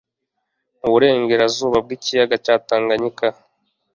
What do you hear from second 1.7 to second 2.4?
bw'ikiyaga